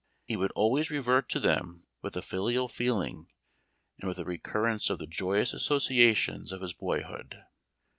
[0.25, 3.27] He would always revert to them with a filial feeling,
[3.99, 7.43] and with a recurrence of the joyous associations of his boyhood.